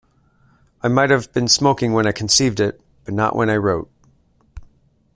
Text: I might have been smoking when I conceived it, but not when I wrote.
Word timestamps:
I 0.81 0.87
might 0.87 1.11
have 1.11 1.31
been 1.31 1.47
smoking 1.47 1.93
when 1.93 2.07
I 2.07 2.11
conceived 2.11 2.59
it, 2.59 2.81
but 3.05 3.13
not 3.13 3.35
when 3.35 3.51
I 3.51 3.57
wrote. 3.57 3.87